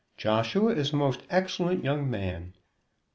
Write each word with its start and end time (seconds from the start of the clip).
"Joshua 0.17 0.73
is 0.73 0.93
a 0.93 0.95
most 0.95 1.21
excellent 1.29 1.83
young 1.83 2.09
man. 2.09 2.55